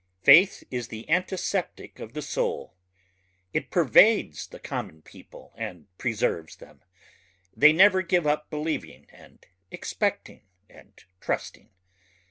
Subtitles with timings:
[0.23, 2.73] Faith is the antiseptic of the soul...
[3.53, 6.81] it pervades the common people and preserves them...
[7.55, 11.69] they never give up believing and expecting and trusting.